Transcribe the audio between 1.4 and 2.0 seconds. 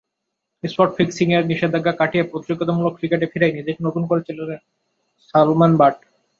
নিষেধাজ্ঞা